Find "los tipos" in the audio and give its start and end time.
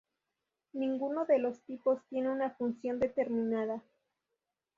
1.37-2.01